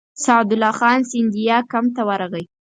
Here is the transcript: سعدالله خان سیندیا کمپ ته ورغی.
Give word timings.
سعدالله 0.23 0.71
خان 0.79 0.99
سیندیا 1.11 1.57
کمپ 1.71 1.89
ته 1.95 2.01
ورغی. 2.09 2.43